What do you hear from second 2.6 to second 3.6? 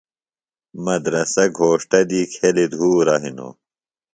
دُھورہ ہِنوُ۔